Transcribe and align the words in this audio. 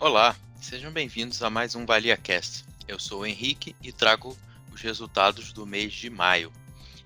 Olá, 0.00 0.36
sejam 0.60 0.92
bem-vindos 0.92 1.42
a 1.42 1.50
mais 1.50 1.74
um 1.74 1.84
ValiaCast. 1.84 2.64
Eu 2.86 3.00
sou 3.00 3.22
o 3.22 3.26
Henrique 3.26 3.74
e 3.82 3.90
trago 3.90 4.38
os 4.72 4.80
resultados 4.80 5.52
do 5.52 5.66
mês 5.66 5.92
de 5.92 6.08
maio 6.08 6.52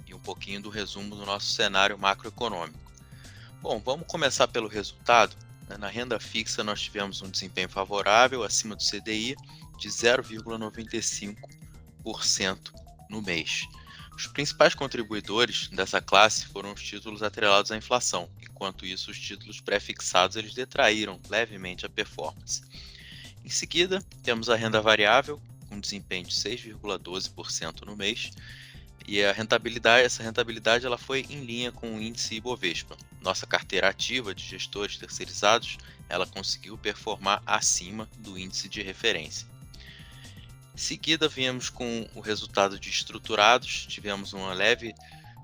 e 0.07 0.13
um 0.13 0.19
pouquinho 0.19 0.61
do 0.61 0.69
resumo 0.69 1.17
do 1.17 1.25
nosso 1.25 1.53
cenário 1.53 1.99
macroeconômico. 1.99 2.93
Bom, 3.63 3.81
vamos 3.81 4.07
começar 4.07 4.47
pelo 4.47 4.69
resultado. 4.69 5.35
Na 5.79 5.89
renda 5.89 6.21
fixa, 6.21 6.63
nós 6.63 6.83
tivemos 6.83 7.23
um 7.23 7.31
desempenho 7.31 7.71
favorável 7.71 8.45
acima 8.45 8.77
do 8.77 8.85
CDI 8.85 9.37
de 9.79 9.89
0,95% 9.89 12.75
no 13.09 13.23
mês. 13.23 13.63
Os 14.17 14.27
principais 14.27 14.75
contribuidores 14.75 15.69
dessa 15.69 16.01
classe 16.01 16.47
foram 16.47 16.73
os 16.73 16.83
títulos 16.83 17.23
atrelados 17.23 17.73
à 17.73 17.77
inflação, 17.77 18.29
enquanto 18.41 18.87
isso 18.87 19.11
os 19.11 19.19
títulos 19.19 19.61
pré-fixados 19.61 20.37
eles 20.37 20.55
detraíram 20.55 21.21
levemente 21.29 21.87
a 21.87 21.89
performance. 21.89 22.63
Em 23.45 23.49
seguida, 23.49 24.01
temos 24.23 24.49
a 24.49 24.55
renda 24.55 24.81
variável 24.81 25.41
com 25.69 25.81
desempenho 25.81 26.27
de 26.27 26.35
6,12% 26.35 27.87
no 27.87 27.97
mês, 27.97 28.31
e 29.07 29.23
a 29.25 29.33
rentabilidade, 29.33 30.05
essa 30.05 30.23
rentabilidade 30.23 30.87
ela 30.87 30.99
foi 30.99 31.27
em 31.29 31.45
linha 31.45 31.73
com 31.73 31.97
o 31.97 32.01
índice 32.01 32.37
Ibovespa. 32.37 32.97
Nossa 33.21 33.47
carteira 33.47 33.89
ativa 33.89 34.35
de 34.35 34.45
gestores 34.45 34.97
terceirizados, 34.97 35.79
ela 36.09 36.27
conseguiu 36.27 36.79
performar 36.79 37.43
acima 37.45 38.09
do 38.19 38.39
índice 38.39 38.69
de 38.69 38.83
referência. 38.83 39.52
Em 40.75 40.79
seguida, 40.79 41.29
viemos 41.29 41.69
com 41.69 42.09
o 42.15 42.21
resultado 42.21 42.79
de 42.79 42.89
estruturados, 42.89 43.87
tivemos 43.87 44.33
uma 44.33 44.55
leve 44.55 44.95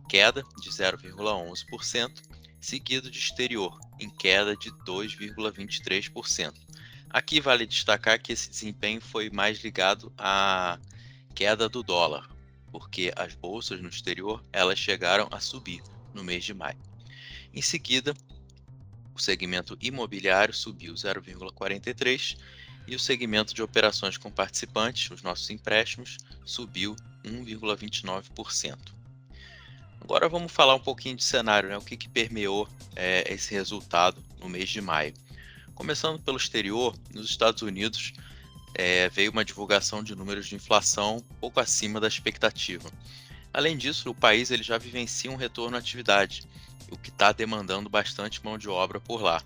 queda 0.09 0.43
de 0.61 0.71
0,11%, 0.71 2.23
seguido 2.59 3.11
de 3.11 3.19
exterior, 3.19 3.79
em 4.01 4.09
queda 4.09 4.57
de 4.57 4.71
2,23%. 4.87 6.55
Aqui 7.11 7.41
vale 7.41 7.67
destacar 7.67 8.21
que 8.21 8.33
esse 8.33 8.49
desempenho 8.49 9.01
foi 9.01 9.29
mais 9.31 9.63
ligado 9.63 10.13
à 10.17 10.79
queda 11.35 11.69
do 11.69 11.83
dólar, 11.83 12.29
porque 12.73 13.13
as 13.15 13.35
bolsas 13.35 13.81
no 13.81 13.89
exterior 13.89 14.43
elas 14.51 14.79
chegaram 14.79 15.29
a 15.31 15.41
subir 15.41 15.83
no 16.15 16.25
mês 16.25 16.45
de 16.45 16.55
maio. 16.55 16.79
Em 17.53 17.63
seguida, 17.63 18.15
o 19.15 19.19
segmento 19.19 19.77
imobiliário 19.81 20.55
subiu 20.55 20.95
0,43 20.95 22.37
e 22.89 22.97
o 22.97 22.99
segmento 22.99 23.53
de 23.53 23.63
operações 23.63 24.17
com 24.17 24.31
participantes, 24.31 25.11
os 25.11 25.23
nossos 25.23 25.51
empréstimos, 25.51 26.17
subiu 26.43 26.97
1,29%. 27.23 28.79
Agora 30.01 30.27
vamos 30.27 30.51
falar 30.51 30.75
um 30.75 30.81
pouquinho 30.81 31.15
de 31.15 31.23
cenário, 31.23 31.69
né? 31.69 31.77
o 31.77 31.83
que, 31.83 31.99
que 31.99 32.09
permeou 32.09 32.67
é, 32.97 33.31
esse 33.31 33.53
resultado 33.53 34.25
no 34.41 34.49
mês 34.49 34.71
de 34.71 34.81
maio. 34.81 35.13
Começando 35.75 36.19
pelo 36.19 36.39
exterior, 36.39 36.97
nos 37.13 37.29
Estados 37.29 37.61
Unidos 37.61 38.15
é, 38.75 39.11
veio 39.11 39.33
uma 39.33 39.45
divulgação 39.45 40.03
de 40.03 40.15
números 40.15 40.47
de 40.47 40.55
inflação 40.55 41.23
pouco 41.39 41.61
acima 41.61 42.01
da 42.01 42.09
expectativa. 42.09 42.91
Além 43.53 43.77
disso, 43.77 44.09
o 44.09 44.15
país 44.15 44.51
ele 44.51 44.63
já 44.63 44.79
vivencia 44.79 45.31
um 45.31 45.37
retorno 45.37 45.77
à 45.77 45.79
atividade, 45.79 46.43
o 46.91 46.97
que 46.97 47.11
está 47.11 47.33
demandando 47.33 47.91
bastante 47.91 48.43
mão 48.43 48.57
de 48.57 48.69
obra 48.69 48.99
por 48.99 49.21
lá 49.21 49.43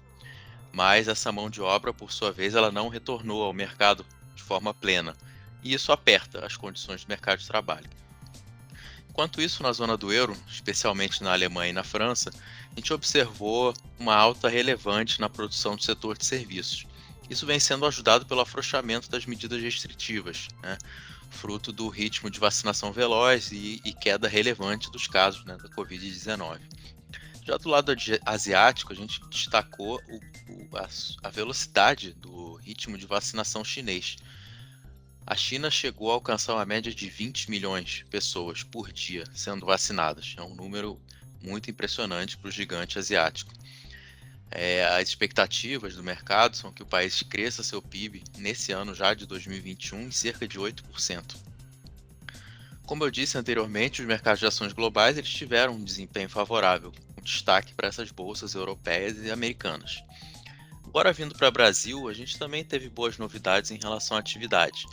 mas 0.73 1.09
essa 1.09 1.31
mão 1.31 1.51
de 1.51 1.61
obra, 1.61 1.93
por 1.93 2.13
sua 2.13 2.33
vez, 2.33 2.55
ela 2.55 2.73
não 2.73 2.89
retornou 2.89 3.43
ao 3.43 3.53
mercado 3.53 4.05
de 4.35 4.43
forma 4.43 4.73
plena, 4.73 5.17
e 5.63 5.75
isso 5.75 5.93
aperta 5.93 6.45
as 6.45 6.57
condições 6.57 7.05
do 7.05 7.09
mercado 7.09 7.39
de 7.39 7.47
trabalho. 7.47 7.89
Enquanto 9.09 9.43
isso, 9.43 9.63
na 9.63 9.73
zona 9.73 9.97
do 9.97 10.11
euro, 10.11 10.35
especialmente 10.49 11.23
na 11.23 11.33
Alemanha 11.33 11.71
e 11.71 11.75
na 11.75 11.85
França, 11.85 12.31
a 12.71 12.75
gente 12.75 12.93
observou 12.95 13.75
uma 13.99 14.15
alta 14.15 14.49
relevante 14.49 15.21
na 15.21 15.29
produção 15.29 15.77
do 15.77 15.83
setor 15.83 16.17
de 16.17 16.25
serviços. 16.25 16.87
Isso 17.29 17.45
vem 17.45 17.61
sendo 17.61 17.85
ajudado 17.85 18.25
pelo 18.25 18.41
afrouxamento 18.41 19.11
das 19.11 19.27
medidas 19.27 19.61
restritivas, 19.61 20.49
né? 20.63 20.79
fruto 21.33 21.73
do 21.73 21.89
ritmo 21.89 22.31
de 22.31 22.39
vacinação 22.39 22.93
veloz 22.93 23.51
e, 23.53 23.81
e 23.85 23.93
queda 23.93 24.29
relevante 24.29 24.91
dos 24.91 25.07
casos 25.07 25.45
né, 25.45 25.57
da 25.57 25.69
Covid-19. 25.71 26.61
Já 27.45 27.57
do 27.57 27.69
lado 27.69 27.93
asiático, 28.25 28.93
a 28.93 28.97
gente 28.97 29.21
destacou 29.29 30.01
o, 30.09 30.21
a, 30.75 30.89
a 31.23 31.31
velocidade 31.31 32.13
do 32.13 32.55
ritmo 32.57 32.97
de 32.99 33.07
vacinação 33.07 33.65
chinês. 33.65 34.17
A 35.27 35.37
China 35.37 35.71
chegou 35.71 36.11
a 36.11 36.15
alcançar 36.15 36.55
uma 36.55 36.65
média 36.65 36.93
de 36.93 37.09
20 37.09 37.51
milhões 37.51 37.89
de 37.89 38.05
pessoas 38.07 38.63
por 38.63 38.93
dia 38.93 39.25
sendo 39.35 39.67
vacinadas. 39.67 40.35
É 40.37 40.43
um 40.43 40.55
número 40.55 41.01
muito 41.43 41.71
impressionante 41.71 42.37
para 42.37 42.49
o 42.49 42.53
gigante 42.53 42.99
asiático. 42.99 43.53
É, 44.51 44.85
as 44.85 45.09
expectativas 45.09 45.95
do 45.95 46.03
mercado 46.03 46.57
são 46.57 46.73
que 46.73 46.83
o 46.83 46.87
país 46.87 47.23
cresça 47.23 47.63
seu 47.63 47.81
PIB 47.81 48.23
nesse 48.37 48.73
ano 48.73 48.95
já 48.95 49.15
de 49.15 49.27
2021 49.27 50.03
em 50.03 50.11
cerca 50.11 50.47
de 50.47 50.59
8%. 50.59 51.37
Como 52.85 53.05
eu 53.05 53.11
disse 53.11 53.39
anteriormente, 53.39 54.03
os 54.03 54.07
mercados 54.07 54.41
de 54.41 54.47
ações 54.47 54.73
globais 54.75 55.17
eles 55.17 55.31
tiveram 55.31 55.77
um 55.77 55.85
desempenho 55.85 56.29
favorável, 56.29 56.93
destaque 57.23 57.73
para 57.73 57.89
essas 57.89 58.11
bolsas 58.11 58.55
europeias 58.55 59.17
e 59.25 59.31
americanas. 59.31 60.03
Agora 60.93 61.11
vindo 61.11 61.35
para 61.35 61.49
o 61.49 61.51
Brasil, 61.51 62.07
a 62.07 62.13
gente 62.13 62.39
também 62.39 62.63
teve 62.63 62.91
boas 62.91 63.17
novidades 63.17 63.71
em 63.71 63.79
relação 63.79 64.15
à 64.15 64.21
atividade. 64.21 64.85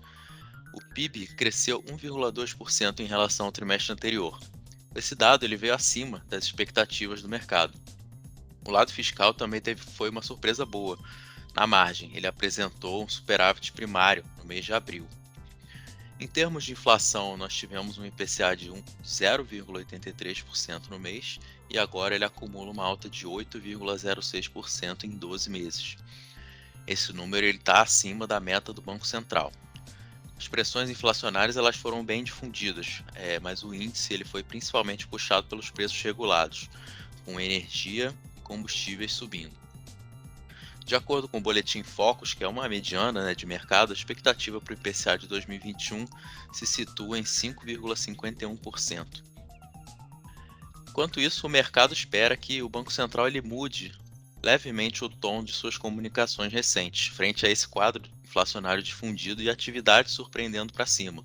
O 0.73 0.79
PIB 0.93 1.27
cresceu 1.27 1.83
1,2% 1.83 3.01
em 3.01 3.05
relação 3.05 3.47
ao 3.47 3.51
trimestre 3.51 3.91
anterior. 3.91 4.39
Esse 4.95 5.13
dado 5.13 5.43
ele 5.43 5.57
veio 5.57 5.73
acima 5.73 6.23
das 6.29 6.45
expectativas 6.45 7.21
do 7.21 7.27
mercado. 7.27 7.77
O 8.65 8.71
lado 8.71 8.93
fiscal 8.93 9.33
também 9.33 9.59
teve, 9.59 9.81
foi 9.81 10.09
uma 10.09 10.21
surpresa 10.21 10.65
boa. 10.65 10.97
Na 11.53 11.67
margem, 11.67 12.15
ele 12.15 12.27
apresentou 12.27 13.03
um 13.03 13.09
superávit 13.09 13.73
primário 13.73 14.23
no 14.37 14.45
mês 14.45 14.63
de 14.63 14.71
abril. 14.71 15.05
Em 16.17 16.27
termos 16.27 16.63
de 16.63 16.71
inflação, 16.71 17.35
nós 17.35 17.53
tivemos 17.53 17.97
um 17.97 18.05
IPCA 18.05 18.55
de 18.55 18.69
0,83% 19.03 20.87
no 20.89 20.97
mês 20.97 21.41
e 21.69 21.77
agora 21.77 22.15
ele 22.15 22.25
acumula 22.25 22.71
uma 22.71 22.83
alta 22.83 23.09
de 23.09 23.27
8,06% 23.27 25.03
em 25.03 25.11
12 25.11 25.49
meses. 25.49 25.97
Esse 26.87 27.13
número 27.13 27.45
está 27.45 27.81
acima 27.81 28.25
da 28.25 28.39
meta 28.39 28.73
do 28.73 28.81
Banco 28.81 29.05
Central. 29.05 29.51
As 30.35 30.47
pressões 30.47 30.89
inflacionárias 30.89 31.57
elas 31.57 31.75
foram 31.75 32.03
bem 32.03 32.23
difundidas, 32.23 33.03
é, 33.13 33.39
mas 33.39 33.63
o 33.63 33.73
índice 33.73 34.13
ele 34.13 34.23
foi 34.23 34.41
principalmente 34.41 35.07
puxado 35.07 35.47
pelos 35.47 35.69
preços 35.69 36.01
regulados, 36.01 36.69
com 37.25 37.39
energia 37.39 38.15
e 38.37 38.41
combustíveis 38.41 39.11
subindo. 39.11 39.59
De 40.85 40.95
acordo 40.95 41.27
com 41.27 41.37
o 41.37 41.41
Boletim 41.41 41.83
Focus, 41.83 42.33
que 42.33 42.43
é 42.43 42.47
uma 42.47 42.67
mediana 42.67 43.23
né, 43.23 43.35
de 43.35 43.45
mercado, 43.45 43.91
a 43.91 43.95
expectativa 43.95 44.59
para 44.59 44.73
o 44.73 44.77
IPCA 44.77 45.19
de 45.19 45.27
2021 45.27 46.07
se 46.51 46.65
situa 46.65 47.19
em 47.19 47.23
5,51%. 47.23 49.28
Enquanto 50.99 51.21
isso, 51.21 51.47
o 51.47 51.49
mercado 51.49 51.93
espera 51.93 52.35
que 52.35 52.61
o 52.61 52.67
Banco 52.67 52.91
Central 52.91 53.25
ele 53.25 53.41
mude 53.41 53.93
levemente 54.43 55.01
o 55.01 55.07
tom 55.07 55.41
de 55.41 55.53
suas 55.53 55.77
comunicações 55.77 56.51
recentes, 56.51 57.07
frente 57.07 57.45
a 57.45 57.49
esse 57.49 57.65
quadro 57.65 58.03
inflacionário 58.21 58.83
difundido 58.83 59.41
e 59.41 59.49
atividade 59.49 60.11
surpreendendo 60.11 60.73
para 60.73 60.85
cima. 60.85 61.23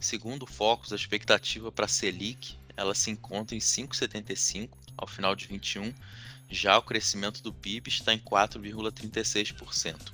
Segundo 0.00 0.44
o 0.44 0.46
Focus, 0.46 0.94
a 0.94 0.96
expectativa 0.96 1.70
para 1.70 1.84
a 1.84 1.88
Selic 1.88 2.56
ela 2.74 2.94
se 2.94 3.10
encontra 3.10 3.54
em 3.54 3.58
5,75 3.58 4.70
ao 4.96 5.06
final 5.06 5.36
de 5.36 5.46
21 5.46 5.92
já 6.48 6.78
o 6.78 6.82
crescimento 6.82 7.42
do 7.42 7.52
PIB 7.52 7.90
está 7.90 8.14
em 8.14 8.18
4,36%. 8.18 10.10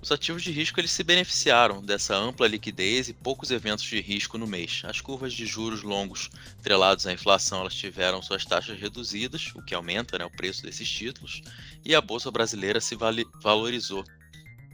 Os 0.00 0.12
ativos 0.12 0.42
de 0.42 0.52
risco 0.52 0.78
eles 0.80 0.92
se 0.92 1.02
beneficiaram 1.02 1.82
dessa 1.82 2.14
ampla 2.14 2.46
liquidez 2.46 3.08
e 3.08 3.12
poucos 3.12 3.50
eventos 3.50 3.84
de 3.84 4.00
risco 4.00 4.38
no 4.38 4.46
mês. 4.46 4.82
As 4.84 5.00
curvas 5.00 5.32
de 5.32 5.44
juros 5.44 5.82
longos 5.82 6.30
trelados 6.62 7.06
à 7.06 7.12
inflação 7.12 7.60
elas 7.60 7.74
tiveram 7.74 8.22
suas 8.22 8.44
taxas 8.44 8.78
reduzidas, 8.78 9.50
o 9.54 9.62
que 9.62 9.74
aumenta 9.74 10.18
né, 10.18 10.24
o 10.24 10.30
preço 10.30 10.62
desses 10.62 10.88
títulos, 10.88 11.42
e 11.84 11.94
a 11.94 12.00
bolsa 12.00 12.30
brasileira 12.30 12.80
se 12.80 12.96
valorizou 13.42 14.04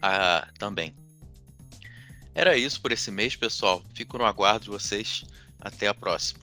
ah, 0.02 0.46
também. 0.58 0.94
Era 2.34 2.56
isso 2.56 2.80
por 2.80 2.92
esse 2.92 3.10
mês, 3.10 3.36
pessoal. 3.36 3.82
Fico 3.94 4.18
no 4.18 4.26
aguardo 4.26 4.64
de 4.64 4.70
vocês. 4.70 5.24
Até 5.60 5.86
a 5.86 5.94
próxima. 5.94 6.40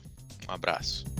Um 0.48 0.52
abraço. 0.52 1.11